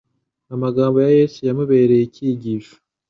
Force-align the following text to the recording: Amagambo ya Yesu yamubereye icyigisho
Amagambo 0.53 0.97
ya 1.05 1.09
Yesu 1.19 1.39
yamubereye 1.47 2.03
icyigisho 2.05 2.75